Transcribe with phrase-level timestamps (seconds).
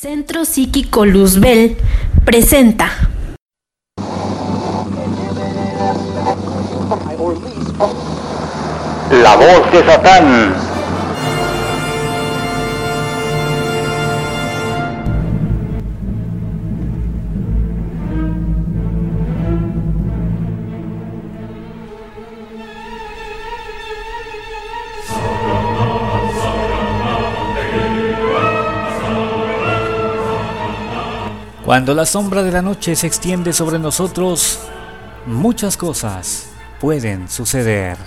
[0.00, 1.76] Centro Psíquico Luzbel
[2.24, 2.88] presenta.
[9.10, 10.77] La voz de Satán.
[31.68, 34.58] Cuando la sombra de la noche se extiende sobre nosotros,
[35.26, 36.48] muchas cosas
[36.80, 37.98] pueden suceder.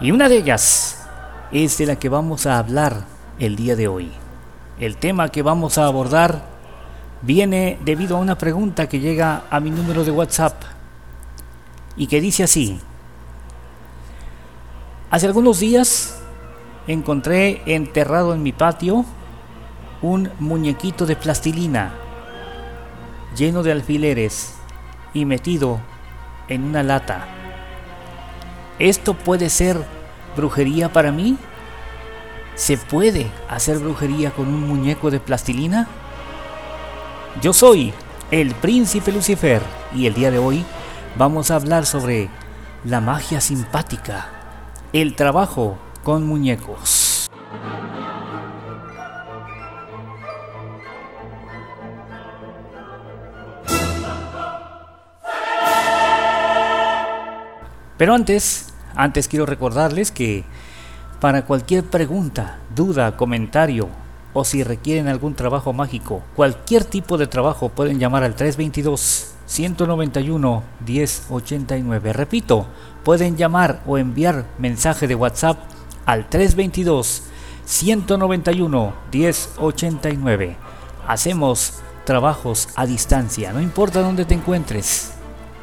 [0.00, 1.04] Y una de ellas
[1.50, 3.02] es de la que vamos a hablar
[3.40, 4.12] el día de hoy.
[4.78, 6.55] El tema que vamos a abordar
[7.22, 10.62] viene debido a una pregunta que llega a mi número de WhatsApp
[11.96, 12.78] y que dice así.
[15.10, 16.20] Hace algunos días
[16.86, 19.04] encontré enterrado en mi patio
[20.02, 21.94] un muñequito de plastilina
[23.36, 24.54] lleno de alfileres
[25.12, 25.80] y metido
[26.48, 27.26] en una lata.
[28.78, 29.76] ¿Esto puede ser
[30.36, 31.36] brujería para mí?
[32.54, 35.86] ¿Se puede hacer brujería con un muñeco de plastilina?
[37.42, 37.92] Yo soy
[38.30, 39.60] el príncipe Lucifer
[39.94, 40.64] y el día de hoy
[41.18, 42.30] vamos a hablar sobre
[42.82, 44.26] la magia simpática,
[44.94, 47.28] el trabajo con muñecos.
[57.98, 60.44] Pero antes, antes quiero recordarles que
[61.20, 63.88] para cualquier pregunta, duda, comentario
[64.32, 70.62] o si requieren algún trabajo mágico, cualquier tipo de trabajo pueden llamar al 322 191
[70.86, 72.12] 1089.
[72.12, 72.66] Repito,
[73.04, 75.58] pueden llamar o enviar mensaje de WhatsApp
[76.04, 77.22] al 322
[77.64, 80.56] 191 1089.
[81.06, 85.12] Hacemos trabajos a distancia, no importa dónde te encuentres,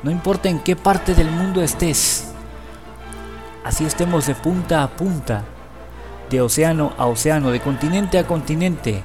[0.03, 2.29] no importa en qué parte del mundo estés.
[3.63, 5.45] Así estemos de punta a punta,
[6.33, 9.03] de océano a océano, de continente a continente,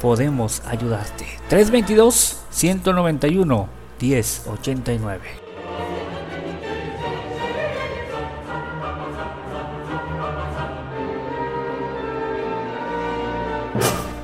[0.00, 1.24] podemos ayudarte.
[1.48, 3.68] 322 191
[4.00, 5.20] 1089.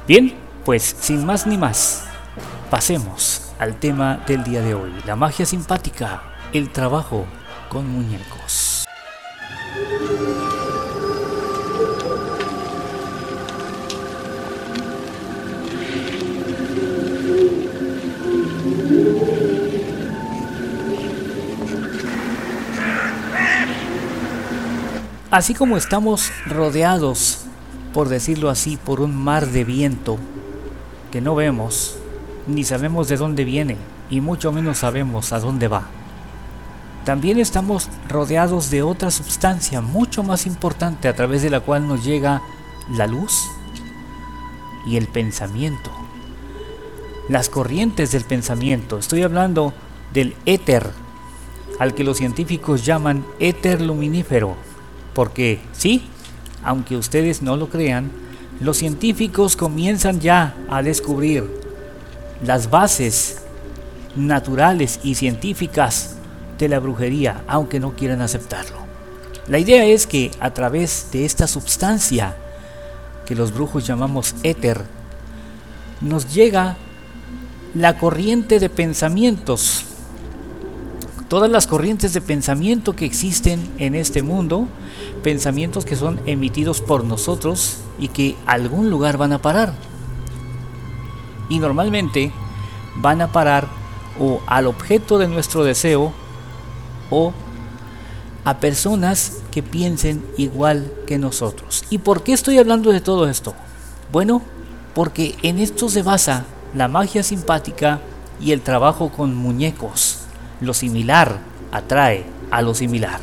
[0.09, 2.09] Bien, pues sin más ni más,
[2.71, 7.25] pasemos al tema del día de hoy, la magia simpática, el trabajo
[7.69, 8.82] con muñecos.
[25.33, 27.47] Así como estamos rodeados,
[27.95, 30.19] por decirlo así, por un mar de viento
[31.11, 31.97] que no vemos,
[32.47, 33.79] ni sabemos de dónde viene,
[34.11, 35.85] y mucho menos sabemos a dónde va.
[37.07, 42.05] También estamos rodeados de otra sustancia mucho más importante a través de la cual nos
[42.05, 42.43] llega
[42.91, 43.49] la luz
[44.87, 45.91] y el pensamiento.
[47.31, 48.99] Las corrientes del pensamiento.
[48.99, 49.73] Estoy hablando
[50.13, 50.91] del éter,
[51.79, 54.72] al que los científicos llaman éter luminífero
[55.15, 56.05] porque sí,
[56.65, 58.11] aunque ustedes no lo crean,
[58.61, 61.45] los científicos comienzan ya a descubrir
[62.45, 63.43] las bases
[64.17, 66.17] naturales y científicas
[66.59, 68.77] de la brujería, aunque no quieran aceptarlo.
[69.49, 72.37] La idea es que a través de esta sustancia
[73.27, 74.83] que los brujos llamamos éter,
[76.01, 76.77] nos llega
[77.75, 79.85] la corriente de pensamientos.
[81.33, 84.69] Todas las corrientes de pensamiento que existen en este mundo
[85.23, 89.73] pensamientos que son emitidos por nosotros y que algún lugar van a parar.
[91.49, 92.33] Y normalmente
[92.97, 93.67] van a parar
[94.21, 96.13] o al objeto de nuestro deseo
[97.09, 97.33] o
[98.45, 101.85] a personas que piensen igual que nosotros.
[101.89, 103.55] ¿Y por qué estoy hablando de todo esto?
[104.13, 104.43] Bueno,
[104.95, 108.03] porque en esto se basa la magia simpática
[108.39, 110.22] y el trabajo con muñecos.
[110.63, 111.41] Lo similar
[111.73, 113.19] atrae a lo similar.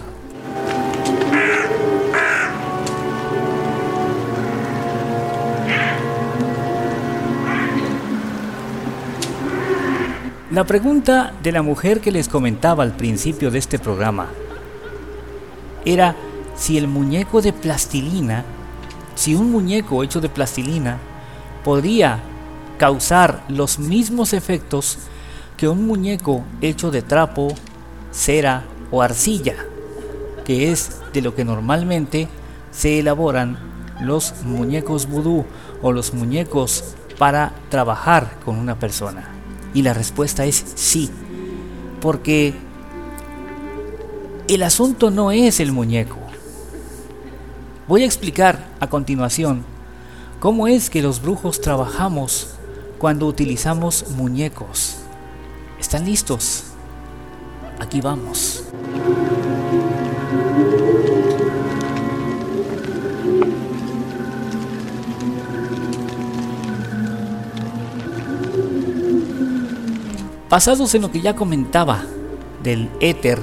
[10.51, 14.27] La pregunta de la mujer que les comentaba al principio de este programa
[15.85, 16.17] era
[16.57, 18.43] si el muñeco de plastilina,
[19.15, 20.97] si un muñeco hecho de plastilina
[21.63, 22.19] podría
[22.77, 24.97] causar los mismos efectos
[25.59, 27.49] que un muñeco hecho de trapo,
[28.13, 29.57] cera o arcilla,
[30.45, 32.29] que es de lo que normalmente
[32.71, 33.59] se elaboran
[33.99, 35.43] los muñecos vudú
[35.81, 39.27] o los muñecos para trabajar con una persona.
[39.73, 41.09] Y la respuesta es sí,
[41.99, 42.53] porque
[44.47, 46.19] el asunto no es el muñeco.
[47.85, 49.65] Voy a explicar a continuación
[50.39, 52.51] cómo es que los brujos trabajamos
[52.97, 54.99] cuando utilizamos muñecos.
[55.79, 56.65] ¿Están listos?
[57.79, 58.63] Aquí vamos.
[70.49, 72.03] Basados en lo que ya comentaba
[72.63, 73.39] del éter,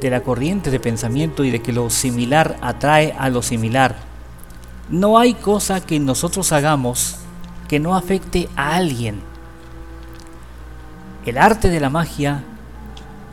[0.00, 3.96] de la corriente de pensamiento y de que lo similar atrae a lo similar,
[4.88, 7.16] no hay cosa que nosotros hagamos
[7.68, 9.35] que no afecte a alguien.
[11.26, 12.44] El arte de la magia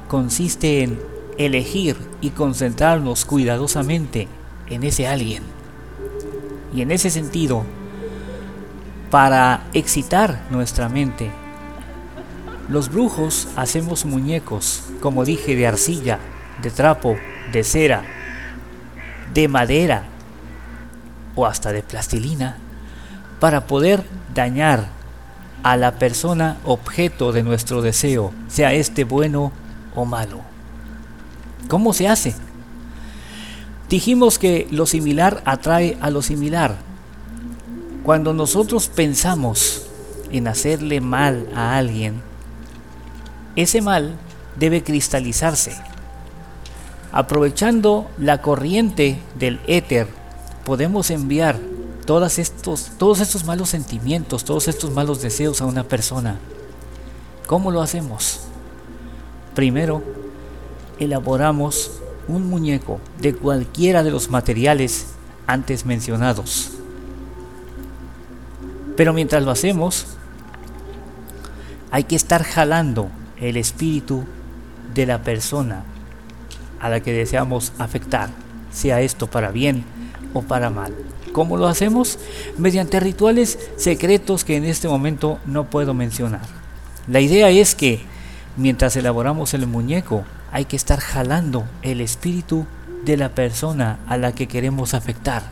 [0.08, 1.00] consiste en
[1.38, 4.28] elegir y concentrarnos cuidadosamente
[4.68, 5.44] en ese alguien.
[6.74, 7.64] Y en ese sentido,
[9.12, 11.30] para excitar nuestra mente,
[12.68, 16.18] los brujos hacemos muñecos, como dije, de arcilla,
[16.64, 17.16] de trapo,
[17.52, 18.04] de cera,
[19.36, 20.06] de madera
[21.36, 22.58] o hasta de plastilina,
[23.40, 24.04] para poder
[24.34, 25.03] dañar
[25.64, 29.52] a la persona objeto de nuestro deseo, sea este bueno
[29.96, 30.42] o malo.
[31.70, 32.36] ¿Cómo se hace?
[33.90, 36.76] Dijimos que lo similar atrae a lo similar.
[38.04, 39.88] Cuando nosotros pensamos
[40.32, 42.22] en hacerle mal a alguien,
[43.56, 44.16] ese mal
[44.58, 45.76] debe cristalizarse.
[47.12, 50.08] Aprovechando la corriente del éter,
[50.66, 51.60] podemos enviar
[52.06, 56.38] todos estos, todos estos malos sentimientos, todos estos malos deseos a una persona.
[57.48, 58.42] ¿Cómo lo hacemos?
[59.56, 60.04] Primero,
[61.00, 61.92] elaboramos
[62.28, 65.08] un muñeco de cualquiera de los materiales
[65.48, 66.72] antes mencionados.
[68.96, 70.06] Pero mientras lo hacemos,
[71.92, 73.10] hay que estar jalando
[73.40, 74.24] el espíritu
[74.94, 75.84] de la persona
[76.80, 78.30] a la que deseamos afectar,
[78.72, 79.84] sea esto para bien
[80.34, 80.94] o para mal.
[81.34, 82.20] ¿Cómo lo hacemos?
[82.60, 86.42] Mediante rituales secretos que en este momento no puedo mencionar.
[87.08, 88.02] La idea es que
[88.56, 92.68] mientras elaboramos el muñeco hay que estar jalando el espíritu
[93.04, 95.44] de la persona a la que queremos afectar.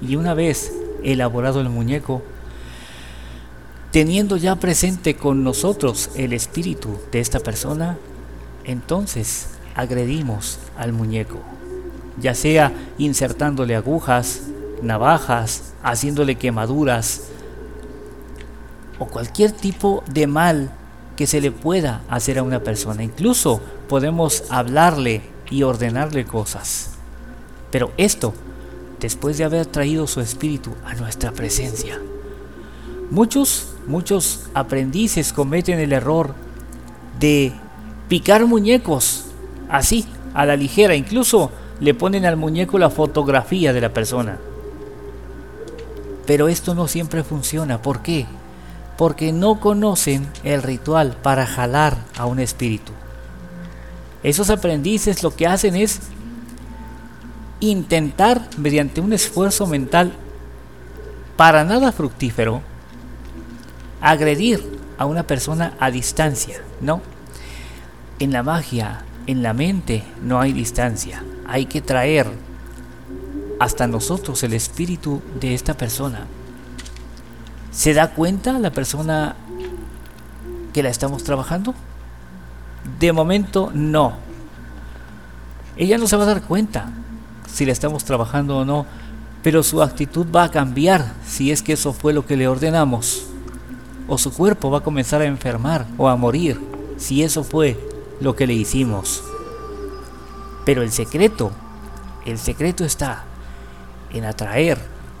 [0.00, 0.72] Y una vez
[1.02, 2.22] elaborado el muñeco,
[3.90, 7.98] teniendo ya presente con nosotros el espíritu de esta persona,
[8.64, 11.38] entonces agredimos al muñeco,
[12.18, 14.40] ya sea insertándole agujas,
[14.84, 17.28] navajas, haciéndole quemaduras
[18.98, 20.70] o cualquier tipo de mal
[21.16, 23.02] que se le pueda hacer a una persona.
[23.02, 26.90] Incluso podemos hablarle y ordenarle cosas.
[27.70, 28.34] Pero esto
[29.00, 32.00] después de haber traído su espíritu a nuestra presencia.
[33.10, 36.34] Muchos muchos aprendices cometen el error
[37.20, 37.52] de
[38.08, 39.26] picar muñecos
[39.68, 40.94] así, a la ligera.
[40.94, 44.38] Incluso le ponen al muñeco la fotografía de la persona.
[46.26, 47.82] Pero esto no siempre funciona.
[47.82, 48.26] ¿Por qué?
[48.96, 52.92] Porque no conocen el ritual para jalar a un espíritu.
[54.22, 56.00] Esos aprendices lo que hacen es
[57.60, 60.12] intentar, mediante un esfuerzo mental
[61.36, 62.62] para nada fructífero,
[64.00, 64.62] agredir
[64.98, 67.02] a una persona a distancia, ¿no?
[68.18, 71.24] En la magia, en la mente, no hay distancia.
[71.46, 72.28] Hay que traer
[73.58, 76.26] hasta nosotros el espíritu de esta persona.
[77.70, 79.36] ¿Se da cuenta la persona
[80.72, 81.74] que la estamos trabajando?
[83.00, 84.14] De momento no.
[85.76, 86.90] Ella no se va a dar cuenta
[87.52, 88.86] si la estamos trabajando o no,
[89.42, 93.26] pero su actitud va a cambiar si es que eso fue lo que le ordenamos
[94.06, 96.60] o su cuerpo va a comenzar a enfermar o a morir
[96.96, 97.78] si eso fue
[98.20, 99.22] lo que le hicimos.
[100.64, 101.50] Pero el secreto,
[102.24, 103.24] el secreto está
[104.14, 104.78] en atraer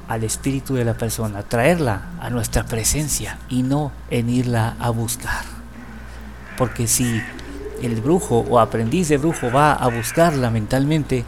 [0.08, 5.44] al espíritu de la persona, traerla a nuestra presencia y no en irla a buscar.
[6.56, 7.22] Porque si
[7.82, 11.24] el brujo o aprendiz de brujo va a buscarla mentalmente,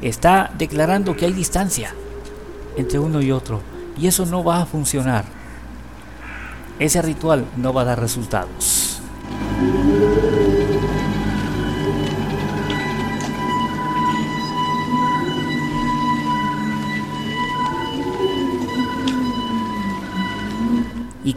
[0.00, 1.92] está declarando que hay distancia
[2.76, 3.60] entre uno y otro
[3.98, 5.24] y eso no va a funcionar
[6.78, 9.00] ese ritual no va a dar resultados.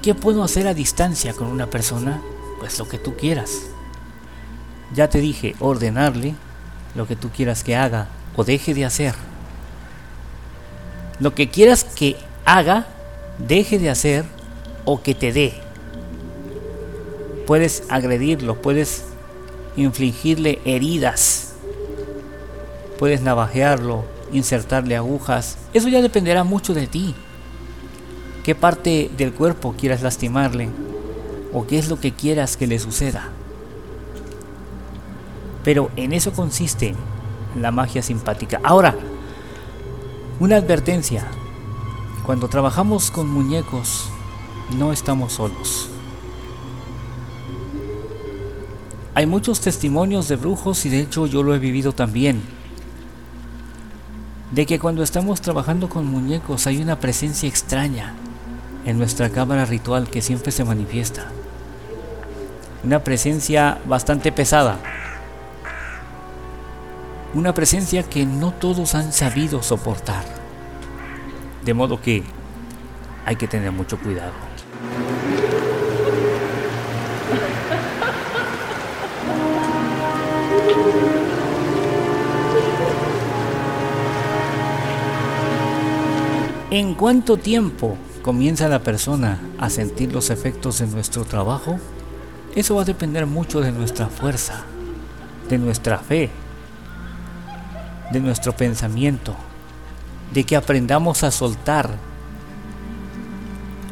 [0.06, 2.22] ¿Qué puedo hacer a distancia con una persona?
[2.60, 3.62] Pues lo que tú quieras.
[4.94, 6.36] Ya te dije, ordenarle
[6.94, 9.16] lo que tú quieras que haga o deje de hacer.
[11.20, 12.86] Lo que quieras que haga,
[13.40, 14.26] deje de hacer
[14.86, 15.56] o que te dé.
[17.48, 19.06] Puedes agredirlo, puedes
[19.76, 21.54] infligirle heridas,
[23.00, 25.58] puedes navajearlo, insertarle agujas.
[25.74, 27.16] Eso ya dependerá mucho de ti.
[28.46, 30.70] ¿Qué parte del cuerpo quieras lastimarle?
[31.52, 33.30] ¿O qué es lo que quieras que le suceda?
[35.64, 36.94] Pero en eso consiste
[37.60, 38.62] la magia simpática.
[38.64, 38.94] Ahora,
[40.40, 41.26] una advertencia.
[42.24, 44.12] Cuando trabajamos con muñecos,
[44.78, 45.90] no estamos solos.
[49.16, 52.44] Hay muchos testimonios de brujos y de hecho yo lo he vivido también.
[54.52, 58.14] De que cuando estamos trabajando con muñecos hay una presencia extraña
[58.86, 61.32] en nuestra cámara ritual que siempre se manifiesta.
[62.84, 64.78] Una presencia bastante pesada.
[67.34, 70.24] Una presencia que no todos han sabido soportar.
[71.64, 72.24] De modo que
[73.26, 74.34] hay que tener mucho cuidado.
[86.70, 91.78] ¿En cuánto tiempo comienza la persona a sentir los efectos de nuestro trabajo,
[92.56, 94.64] eso va a depender mucho de nuestra fuerza,
[95.48, 96.32] de nuestra fe,
[98.12, 99.36] de nuestro pensamiento,
[100.34, 101.92] de que aprendamos a soltar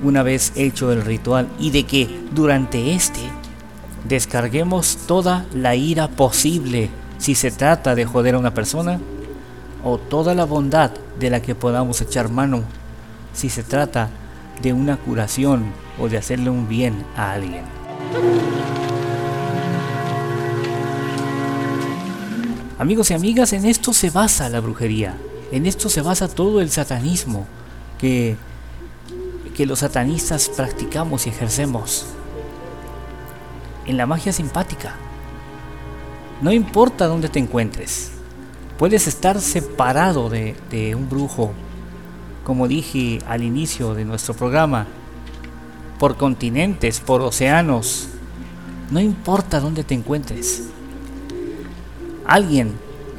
[0.02, 3.22] una vez hecho el ritual y de que durante este
[4.10, 9.00] descarguemos toda la ira posible si se trata de joder a una persona
[9.84, 12.63] o toda la bondad de la que podamos echar mano
[13.32, 14.10] si se trata
[14.62, 15.65] de una curación
[16.00, 17.63] o de hacerle un bien a alguien.
[22.79, 25.15] Amigos y amigas, en esto se basa la brujería,
[25.51, 27.45] en esto se basa todo el satanismo
[27.98, 28.36] que,
[29.55, 32.07] que los satanistas practicamos y ejercemos.
[33.86, 34.95] En la magia simpática.
[36.41, 38.12] No importa dónde te encuentres,
[38.77, 41.53] puedes estar separado de, de un brujo
[42.43, 44.88] como dije al inicio de nuestro programa,
[46.00, 48.09] por continentes, por océanos,
[48.91, 50.69] no importa dónde te encuentres.
[52.25, 52.73] Alguien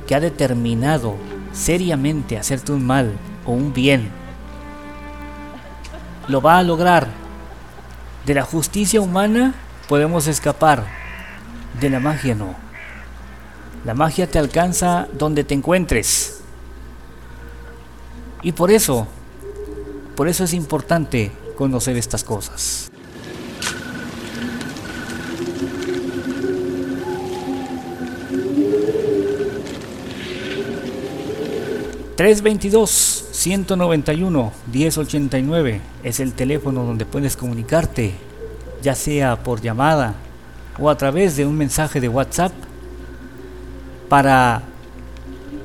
[0.07, 1.17] que ha determinado
[1.53, 3.13] seriamente hacerte un mal
[3.47, 4.11] o un bien,
[6.29, 7.09] lo va a lograr.
[8.27, 9.55] De la justicia humana
[9.89, 10.85] podemos escapar,
[11.81, 12.55] de la magia no.
[13.85, 16.44] La magia te alcanza donde te encuentres.
[18.45, 19.07] Y por eso,
[20.15, 22.91] por eso es importante conocer estas cosas.
[32.17, 38.15] ...322 191 1089 es el teléfono donde puedes comunicarte,
[38.83, 40.15] ya sea por llamada
[40.79, 42.53] o a través de un mensaje de WhatsApp,
[44.09, 44.63] para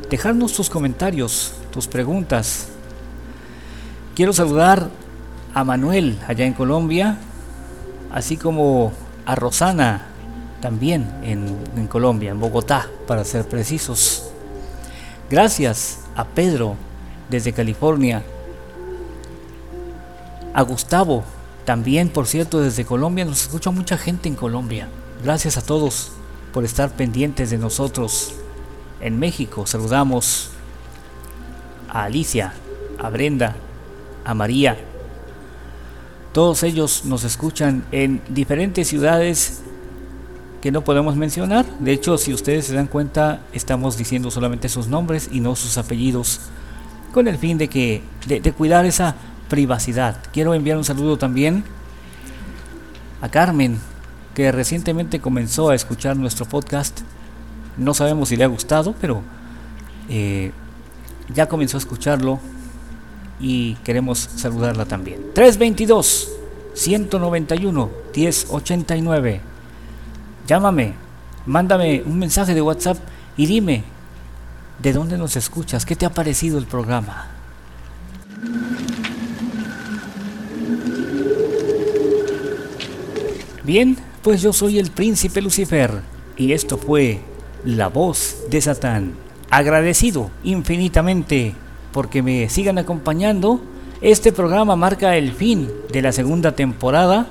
[0.09, 1.53] dejarnos tus comentarios
[1.87, 2.69] preguntas.
[4.15, 4.89] Quiero saludar
[5.53, 7.17] a Manuel allá en Colombia,
[8.11, 8.91] así como
[9.25, 10.07] a Rosana
[10.61, 14.29] también en Colombia, en Bogotá, para ser precisos.
[15.29, 16.75] Gracias a Pedro
[17.29, 18.23] desde California,
[20.53, 21.23] a Gustavo
[21.65, 23.25] también, por cierto, desde Colombia.
[23.25, 24.89] Nos escucha mucha gente en Colombia.
[25.23, 26.11] Gracias a todos
[26.51, 28.33] por estar pendientes de nosotros.
[28.99, 30.48] En México saludamos
[31.91, 32.53] a Alicia,
[32.97, 33.55] a Brenda,
[34.25, 34.77] a María.
[36.33, 39.61] Todos ellos nos escuchan en diferentes ciudades
[40.61, 41.65] que no podemos mencionar.
[41.79, 45.77] De hecho, si ustedes se dan cuenta, estamos diciendo solamente sus nombres y no sus
[45.77, 46.41] apellidos,
[47.13, 49.15] con el fin de que de, cuidar esa
[49.49, 50.17] privacidad.
[50.31, 51.63] Quiero enviar un saludo también
[53.21, 53.79] a Carmen,
[54.35, 57.01] que recientemente comenzó a escuchar nuestro podcast.
[57.77, 59.23] No sabemos si le ha gustado, pero
[60.09, 60.51] eh,
[61.33, 62.39] ya comenzó a escucharlo
[63.39, 65.21] y queremos saludarla también.
[65.33, 66.31] 322
[66.73, 69.41] 191 1089.
[70.47, 70.93] Llámame,
[71.45, 72.97] mándame un mensaje de WhatsApp
[73.37, 73.83] y dime
[74.81, 77.27] de dónde nos escuchas, qué te ha parecido el programa.
[83.63, 86.01] Bien, pues yo soy el príncipe Lucifer
[86.37, 87.21] y esto fue
[87.63, 91.55] La voz de Satán agradecido infinitamente
[91.91, 93.61] porque me sigan acompañando
[94.01, 97.27] Este programa marca el fin de la segunda temporada.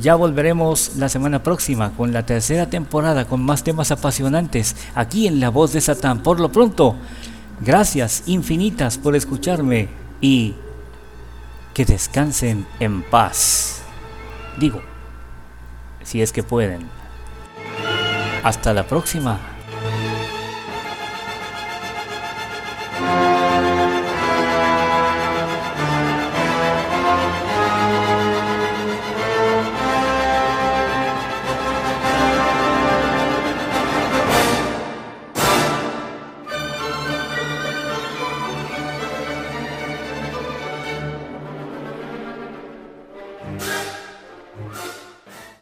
[0.00, 5.40] Ya volveremos la semana próxima con la tercera temporada con más temas apasionantes aquí en
[5.40, 6.22] La Voz de Satán.
[6.22, 6.94] Por lo pronto,
[7.60, 9.88] gracias infinitas por escucharme
[10.20, 10.54] y
[11.74, 13.82] que descansen en paz.
[14.58, 14.80] Digo,
[16.04, 16.88] si es que pueden.
[18.44, 19.55] Hasta la próxima.